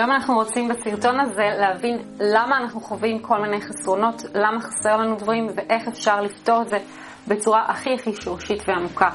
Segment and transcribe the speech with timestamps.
[0.00, 5.16] היום אנחנו רוצים בסרטון הזה להבין למה אנחנו חווים כל מיני חסרונות, למה חסר לנו
[5.16, 6.78] דברים ואיך אפשר לפתור את זה
[7.28, 9.08] בצורה הכי הכי שורשית ועמוקה.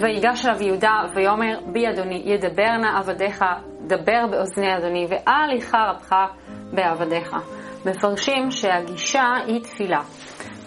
[0.00, 3.44] ויגש אליו יהודה ויאמר בי אדוני ידבר נא עבדיך
[3.86, 6.14] דבר באוזני אדוני ואל איכה רבך
[6.72, 7.36] בעבדיך.
[7.86, 10.00] מפרשים שהגישה היא תפילה.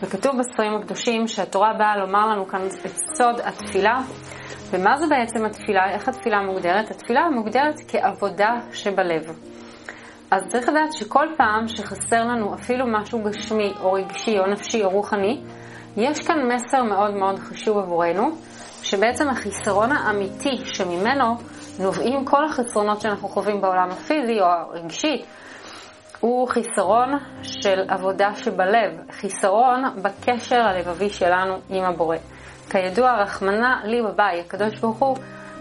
[0.01, 4.01] וכתוב בספרים הקדושים שהתורה באה לומר לנו כאן את סוד התפילה.
[4.73, 5.89] ומה זה בעצם התפילה?
[5.89, 6.91] איך התפילה מוגדרת?
[6.91, 9.39] התפילה מוגדרת כעבודה שבלב.
[10.31, 14.89] אז צריך לדעת שכל פעם שחסר לנו אפילו משהו גשמי או רגשי או נפשי או
[14.89, 15.41] רוחני,
[15.97, 18.31] יש כאן מסר מאוד מאוד חשוב עבורנו,
[18.83, 21.35] שבעצם החיסרון האמיתי שממנו
[21.79, 25.25] נובעים כל החסרונות שאנחנו חווים בעולם הפיזי או הרגשי,
[26.19, 27.09] הוא חיסרון
[27.43, 32.17] של עבודה שבלב, חיסרון בקשר הלבבי שלנו עם הבורא.
[32.69, 35.17] כידוע, רחמנא לי בבית, הקדוש ברוך הוא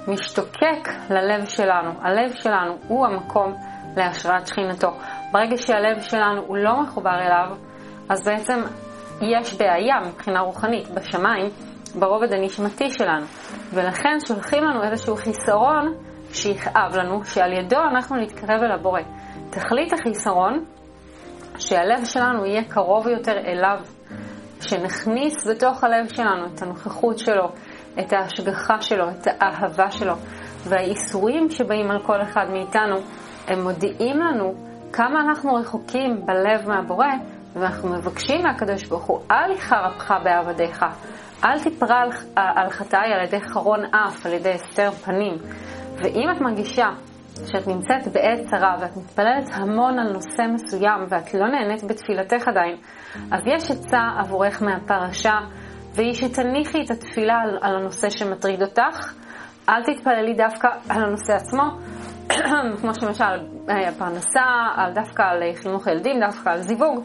[0.08, 1.90] משתוקק ללב שלנו.
[2.02, 3.54] הלב שלנו הוא המקום
[3.96, 4.90] להשראת שכינתו.
[5.32, 7.56] ברגע שהלב שלנו הוא לא מחובר אליו,
[8.08, 8.60] אז בעצם
[9.20, 11.50] יש בעיה מבחינה רוחנית בשמיים,
[11.98, 13.26] ברובד הנשמתי שלנו.
[13.74, 15.94] ולכן שולחים לנו איזשהו חיסרון
[16.32, 19.00] שיכאב לנו, שעל ידו אנחנו נתקרב אל הבורא.
[19.50, 20.64] תכלית החיסרון,
[21.58, 23.78] שהלב שלנו יהיה קרוב יותר אליו,
[24.62, 27.48] שנכניס בתוך הלב שלנו את הנוכחות שלו,
[28.00, 30.14] את ההשגחה שלו, את האהבה שלו,
[30.68, 32.96] והאיסורים שבאים על כל אחד מאיתנו,
[33.48, 34.54] הם מודיעים לנו
[34.92, 37.06] כמה אנחנו רחוקים בלב מהבורא,
[37.54, 40.84] ואנחנו מבקשים מהקדוש ברוך הוא, אל יחר אפך בעבדיך,
[41.44, 45.34] אל תפרע על, על חטאי על ידי חרון אף, על ידי הסתר פנים.
[45.96, 46.86] ואם את מרגישה
[47.34, 52.76] שאת נמצאת בעת צרה ואת מתפללת המון על נושא מסוים ואת לא נהנית בתפילתך עדיין,
[53.32, 55.34] אז יש עצה עבורך מהפרשה,
[55.94, 59.14] והיא שתניחי את התפילה על, על הנושא שמטריד אותך.
[59.68, 61.62] אל תתפללי דווקא על הנושא עצמו,
[62.80, 63.24] כמו שלמשל
[63.70, 64.40] אה, פרנסה,
[64.76, 67.04] על דווקא על חינוך ילדים, דווקא על זיווג.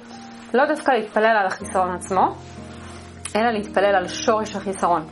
[0.53, 2.35] לא דווקא להתפלל על החיסרון עצמו,
[3.35, 5.05] אלא להתפלל על שורש החיסרון.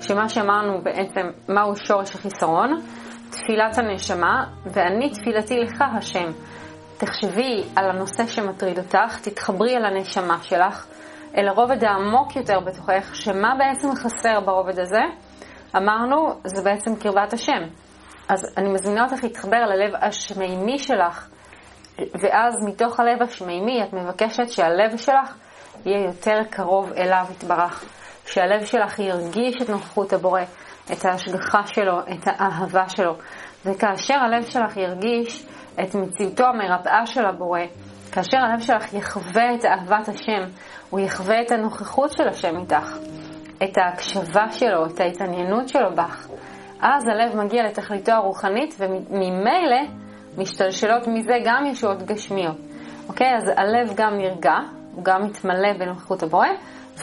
[0.00, 2.80] שמה שאמרנו בעצם, מהו שורש החיסרון?
[3.44, 6.30] תפילת הנשמה, ואני תפילתי לך השם.
[6.96, 10.86] תחשבי על הנושא שמטריד אותך, תתחברי אל הנשמה שלך,
[11.36, 15.00] אל הרובד העמוק יותר בתוכך, שמה בעצם חסר ברובד הזה?
[15.76, 17.62] אמרנו, זה בעצם קרבת השם.
[18.28, 21.28] אז אני מזמינה אותך להתחבר ללב השמימי שלך,
[21.98, 25.34] ואז מתוך הלב השמימי את מבקשת שהלב שלך
[25.86, 27.84] יהיה יותר קרוב אליו יתברך.
[28.26, 30.42] שהלב שלך ירגיש את נוכחות הבורא,
[30.92, 33.14] את ההשגחה שלו, את האהבה שלו.
[33.66, 35.46] וכאשר הלב שלך ירגיש
[35.82, 37.60] את מציאותו המרפאה של הבורא,
[38.12, 40.42] כאשר הלב שלך יחווה את אהבת השם,
[40.90, 42.96] הוא יחווה את הנוכחות של השם איתך,
[43.62, 46.28] את ההקשבה שלו, את ההתעניינות שלו בך,
[46.80, 49.80] אז הלב מגיע לתכליתו הרוחנית וממילא
[50.38, 52.56] משתלשלות מזה גם ישועות גשמיות.
[53.08, 53.36] אוקיי?
[53.36, 54.54] אז הלב גם נרגע,
[54.94, 56.48] הוא גם מתמלא בנוכחות הבורא,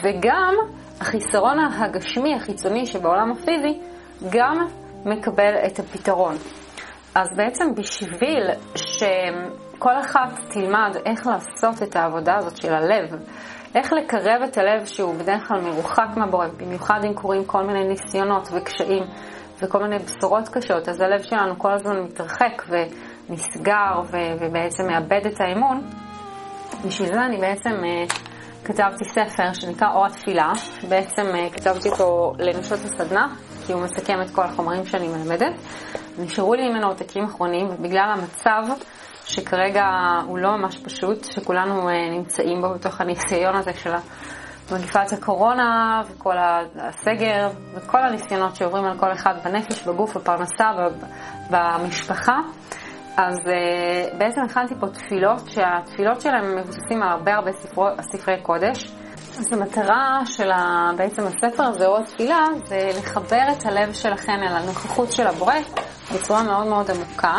[0.02, 0.54] וגם
[1.00, 3.80] החיסרון הגשמי החיצוני שבעולם הפיזי
[4.30, 4.66] גם
[5.04, 6.34] מקבל את הפתרון.
[7.14, 13.22] אז בעצם בשביל שכל אחת תלמד איך לעשות את העבודה הזאת של הלב,
[13.74, 18.48] איך לקרב את הלב שהוא בדרך כלל מרוחק מהבורא, במיוחד אם קורים כל מיני ניסיונות
[18.52, 19.02] וקשיים
[19.62, 24.00] וכל מיני בשורות קשות, אז הלב שלנו כל הזמן מתרחק ונסגר
[24.40, 25.80] ובעצם מאבד את האמון.
[26.86, 28.31] בשביל זה אני בעצם uh,
[28.64, 30.52] כתבתי ספר שנקרא אור התפילה,
[30.88, 33.26] בעצם uh, כתבתי אותו לנשות הסדנה,
[33.66, 35.52] כי הוא מסכם את כל החומרים שאני מלמדת.
[36.18, 38.62] נשארו לי ממנו עותקים אחרונים, ובגלל המצב
[39.24, 39.84] שכרגע
[40.26, 43.92] הוא לא ממש פשוט, שכולנו uh, נמצאים בו בתוך הניסיון הזה של
[44.72, 46.36] מגפת הקורונה וכל
[46.76, 50.64] הסגר וכל הניסיונות שעוברים על כל אחד בנפש, בגוף, בפרנסה,
[51.50, 52.36] במשפחה.
[53.16, 58.84] אז uh, בעצם הכנתי פה תפילות, שהתפילות שלהם מבוססים על הרבה הרבה ספרו, ספרי קודש.
[59.38, 64.56] אז המטרה של ה, בעצם הספר הזה, או התפילה, זה לחבר את הלב שלכם אל
[64.56, 65.54] הנוכחות של הבורא
[66.14, 67.34] בצורה מאוד מאוד עמוקה,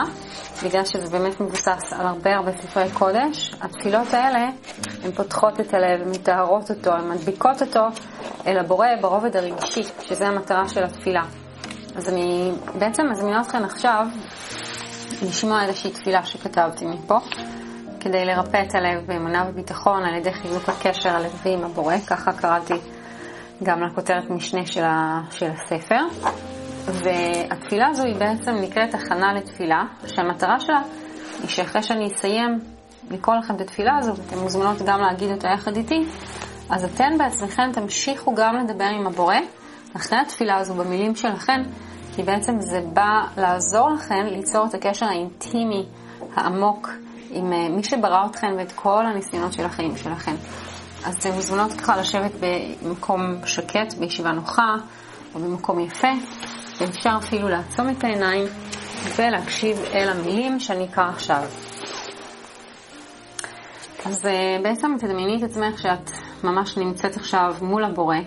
[0.65, 3.55] בגלל שזה באמת מבוסס על הרבה הרבה ספרי קודש.
[3.61, 4.49] התפילות האלה,
[5.03, 7.81] הן פותחות את הלב, הן מטהרות אותו, הן מדביקות אותו
[8.47, 11.23] אל הבורא ברובד הרגשי, שזה המטרה של התפילה.
[11.95, 14.07] אז אני בעצם מזמינה אתכם עכשיו
[15.21, 17.17] לשמוע איזושהי תפילה שכתבתי מפה,
[17.99, 22.73] כדי לרפא את הלב באמונה וביטחון על ידי חיזוק הקשר הלוי עם הבורא, ככה קראתי
[23.63, 25.99] גם לכותרת משנה של, ה, של הספר.
[26.85, 30.81] והתפילה הזו היא בעצם נקראת הכנה לתפילה, שהמטרה שלה
[31.39, 32.59] היא שאחרי שאני אסיים
[33.11, 36.05] לקרוא לכם את התפילה הזו, ואתן מוזמנות גם להגיד אותה יחד איתי,
[36.69, 39.35] אז אתן בעצמכן תמשיכו גם לדבר עם הבורא
[39.95, 41.61] אחרי התפילה הזו במילים שלכן,
[42.15, 45.85] כי בעצם זה בא לעזור לכן ליצור את הקשר האינטימי
[46.35, 46.89] העמוק
[47.29, 50.35] עם אה, מי שברא אתכם ואת כל הניסיונות של החיים שלכם.
[51.05, 52.31] אז אתן מוזמנות ככה לשבת
[52.83, 54.75] במקום שקט, בישיבה נוחה,
[55.35, 56.11] או במקום יפה,
[56.79, 58.45] ואפשר אפילו לעצום את העיניים
[59.15, 61.43] ולהקשיב אל המילים שאני אקרא עכשיו.
[64.05, 66.09] אז אה, בעצם תדמייני את עצמך שאת
[66.43, 68.17] ממש נמצאת עכשיו מול הבורא.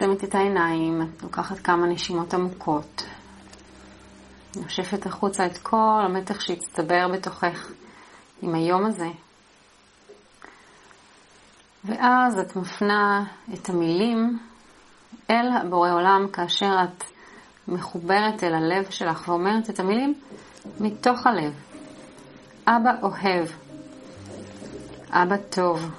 [0.00, 3.04] עוצמת את העיניים, לוקחת כמה נשימות עמוקות.
[4.56, 7.70] נושפת החוצה את כל המתח שהצטבר בתוכך
[8.42, 9.08] עם היום הזה.
[11.84, 13.24] ואז את מפנה
[13.54, 14.38] את המילים
[15.30, 17.04] אל בורא עולם כאשר את
[17.68, 20.14] מחוברת אל הלב שלך ואומרת את המילים
[20.80, 21.52] מתוך הלב.
[22.66, 23.48] אבא אוהב,
[25.10, 25.90] אבא טוב,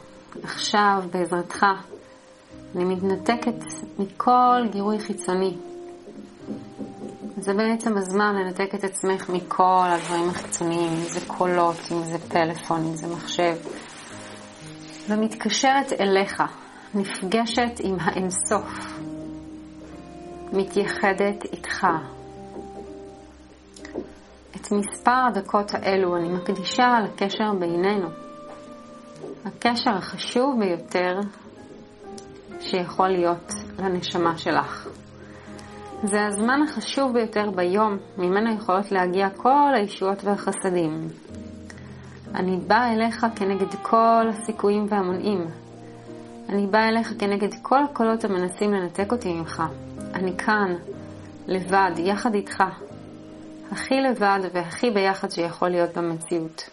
[0.44, 1.66] עכשיו בעזרתך
[2.76, 3.64] אני מתנתקת
[4.00, 5.58] מכל גירוי חיצוני.
[7.38, 12.86] זה בעצם הזמן לנתק את עצמך מכל הדברים החיצוניים, אם זה קולות, אם זה פלאפון,
[12.86, 13.56] אם זה מחשב.
[15.10, 16.44] ומתקשרת אליך,
[16.94, 19.00] נפגשת עם האינסוף,
[20.54, 21.88] מתייחדת איתך.
[24.56, 28.08] את מספר הדקות האלו אני מקדישה לקשר בינינו.
[29.46, 31.20] הקשר החשוב ביותר
[32.60, 34.88] שיכול להיות לנשמה שלך.
[36.04, 41.08] זה הזמן החשוב ביותר ביום, ממנו יכולות להגיע כל הישועות והחסדים.
[42.36, 45.46] אני באה אליך כנגד כל הסיכויים והמונעים.
[46.50, 49.64] אני באה אליך כנגד כל הקולות המנסים לנתק אותי ממך.
[50.14, 50.76] אני כאן,
[51.48, 52.64] לבד, יחד איתך.
[53.72, 56.70] הכי לבד והכי ביחד שיכול להיות במציאות.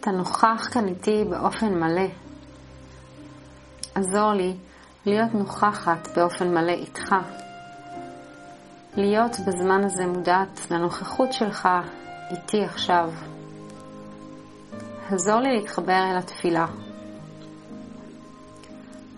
[0.00, 2.06] אתה נוכח כאן איתי באופן מלא.
[3.94, 4.56] עזור לי
[5.06, 7.14] להיות נוכחת באופן מלא איתך.
[8.96, 11.68] להיות בזמן הזה מודעת לנוכחות שלך
[12.30, 13.10] איתי עכשיו.
[15.10, 16.66] עזור לי להתחבר אל התפילה.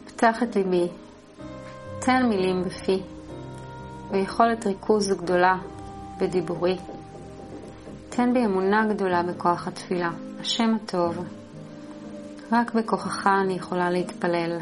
[0.07, 0.89] פתח את ליבי,
[1.99, 3.03] תן מילים בפי,
[4.11, 5.57] ויכולת ריכוז גדולה
[6.19, 6.79] בדיבורי.
[8.09, 10.11] תן בי אמונה גדולה בכוח התפילה,
[10.41, 11.42] השם הטוב.
[12.53, 14.59] רק בכוחך אני יכולה להתפלל.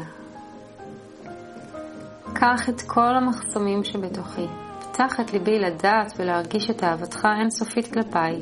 [2.33, 4.45] קח את כל המחסומים שבתוכי,
[4.79, 8.41] פתח את ליבי לדעת ולהרגיש את אהבתך אינסופית כלפיי.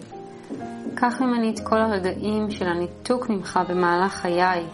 [0.95, 4.65] קח ממני את כל הרגעים של הניתוק ממך במהלך חיי.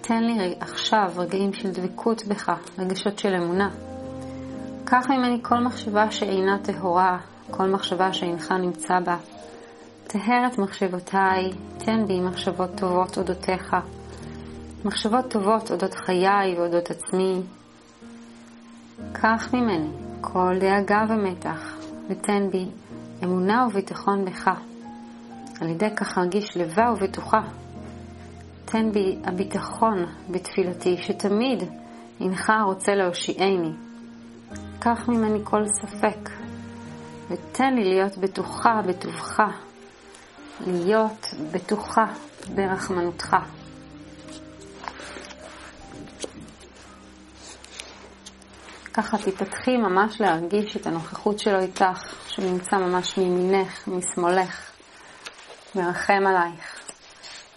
[0.00, 3.70] תן לי עכשיו רגעים של דבקות בך, רגשות של אמונה.
[4.84, 7.18] קח ממני כל מחשבה שאינה טהורה,
[7.50, 9.16] כל מחשבה שאינך נמצא בה.
[10.12, 13.76] טהר את מחשבותיי, תן בי מחשבות טובות אודותיך.
[14.84, 17.42] מחשבות טובות אודות חיי ואודות עצמי.
[19.12, 21.76] קח ממני כל דאגה ומתח,
[22.08, 22.66] ותן בי
[23.24, 24.50] אמונה וביטחון בך.
[25.60, 27.40] על ידי כך ארגיש לבה ובטוחה.
[28.64, 31.62] תן בי הביטחון בתפילתי, שתמיד
[32.20, 33.72] הנך רוצה להושיעני.
[34.78, 36.30] קח ממני כל ספק,
[37.30, 39.40] ותן לי להיות בטוחה בטובך,
[40.60, 42.06] להיות בטוחה
[42.54, 43.36] ברחמנותך.
[48.94, 54.70] ככה תפתחי ממש להרגיש את הנוכחות שלו איתך, שנמצא ממש מימינך, משמאלך,
[55.74, 56.80] מרחם עלייך.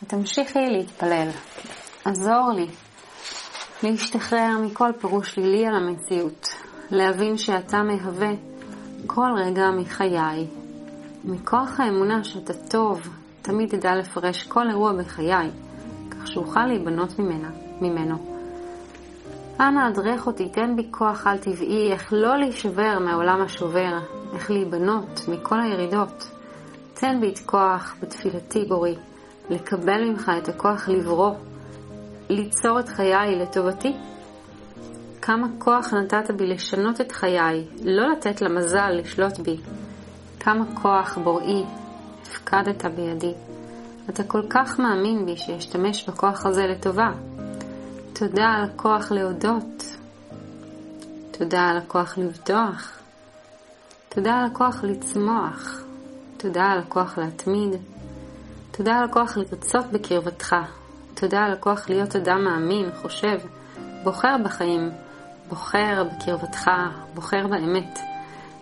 [0.03, 1.29] ותמשיכי להתפלל.
[2.05, 2.67] עזור לי
[3.83, 6.47] להשתחרר מכל פירוש שלילי על המציאות,
[6.91, 8.31] להבין שאתה מהווה
[9.07, 10.47] כל רגע מחיי.
[11.27, 13.09] מכוח האמונה שאתה טוב,
[13.41, 15.49] תמיד תדע לפרש כל אירוע בחיי,
[16.11, 17.49] כך שאוכל להיבנות ממנה,
[17.81, 18.15] ממנו.
[19.59, 23.99] אנא הדרך אותי, תן בי כוח על-טבעי, איך לא להישבר מהעולם השובר,
[24.33, 26.31] איך להיבנות מכל הירידות.
[26.93, 28.95] תן בי את כוח בתפילתי בורי,
[29.49, 31.31] לקבל ממך את הכוח לברוא,
[32.29, 33.93] ליצור את חיי לטובתי.
[35.21, 39.57] כמה כוח נתת בי לשנות את חיי, לא לתת למזל לשלוט בי.
[40.45, 41.63] כמה כוח בוראי
[42.21, 43.33] הפקדת בידי.
[44.09, 47.11] אתה כל כך מאמין בי שאשתמש בכוח הזה לטובה.
[48.13, 49.83] תודה על הכוח להודות.
[51.31, 52.99] תודה על הכוח לבטוח.
[54.09, 55.81] תודה על הכוח לצמוח.
[56.37, 57.75] תודה על הכוח להתמיד.
[58.71, 60.55] תודה על הכוח לרצות בקרבתך.
[61.13, 63.37] תודה על הכוח להיות אדם מאמין, חושב,
[64.03, 64.91] בוחר בחיים,
[65.49, 66.71] בוחר בקרבתך,
[67.13, 68.14] בוחר באמת.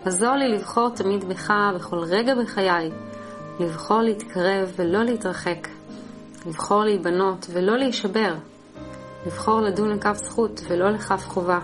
[0.04, 2.90] עזור לי לבחור תמיד בך בכל רגע בחיי,
[3.60, 5.68] לבחור להתקרב ולא להתרחק,
[6.46, 8.34] לבחור להיבנות ולא להישבר.
[9.26, 11.58] לבחור לדון לכף זכות ולא לכף חובה.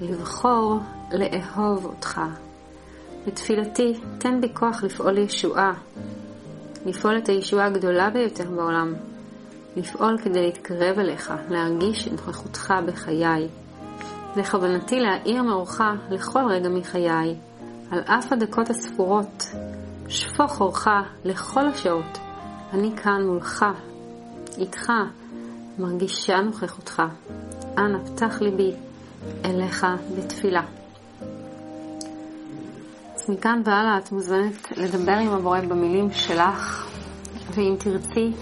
[0.00, 0.78] לבחור
[1.12, 2.20] לאהוב אותך.
[3.26, 5.72] בתפילתי, תן בי כוח לפעול ישועה,
[6.86, 8.94] לפעול את הישועה הגדולה ביותר בעולם,
[9.76, 13.48] לפעול כדי להתקרב אליך, להרגיש את נוכחותך בחיי.
[14.36, 17.34] בכוונתי להאיר מאורך לכל רגע מחיי,
[17.90, 19.44] על אף הדקות הספורות.
[20.10, 20.88] שפוך אורך
[21.24, 22.18] לכל השעות.
[22.72, 23.64] אני כאן מולך,
[24.58, 24.92] איתך,
[25.78, 27.02] מרגישה נוכחותך.
[27.78, 28.72] אנא פתח ליבי
[29.44, 30.62] אליך בתפילה.
[33.14, 36.86] אז מכאן והלאה את מוזמנת לדבר עם הבורא במילים שלך,
[37.54, 38.32] ואם תרצי,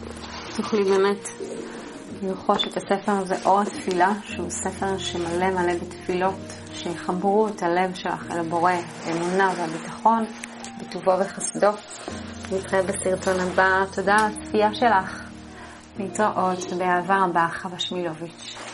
[0.56, 1.28] תוכלי באמת
[2.22, 8.30] לרכוש את הספר הזה, אור התפילה, שהוא ספר שמלא מלא בתפילות, שיחברו את הלב שלך
[8.30, 8.72] אל הבורא,
[9.04, 10.24] האמונה והביטחון,
[10.80, 11.70] בטובו וחסדו.
[12.52, 13.84] נתראה בסרטון הבא.
[13.94, 15.22] תודה על הצפייה שלך.
[15.98, 18.67] להתראות באהבה רבה, חווה שמילוביץ'.